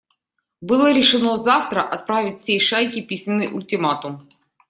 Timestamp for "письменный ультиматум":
3.03-4.27